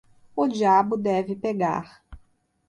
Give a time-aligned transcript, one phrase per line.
[0.35, 2.03] O diabo deve pegar!